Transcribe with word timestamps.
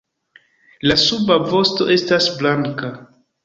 La 0.91 0.97
suba 1.03 1.39
vosto 1.53 1.91
estas 1.99 2.33
blanka. 2.41 2.95